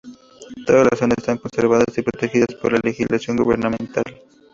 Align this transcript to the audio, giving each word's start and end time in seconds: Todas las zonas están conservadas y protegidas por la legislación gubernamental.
Todas 0.65 0.87
las 0.89 0.97
zonas 0.97 1.19
están 1.19 1.37
conservadas 1.37 1.95
y 1.95 2.01
protegidas 2.01 2.55
por 2.59 2.73
la 2.73 2.79
legislación 2.83 3.37
gubernamental. 3.37 4.03